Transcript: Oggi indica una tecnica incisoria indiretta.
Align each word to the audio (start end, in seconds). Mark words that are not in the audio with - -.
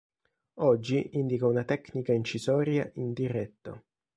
Oggi 0.61 1.11
indica 1.17 1.45
una 1.45 1.63
tecnica 1.63 2.11
incisoria 2.11 2.89
indiretta. 2.95 3.79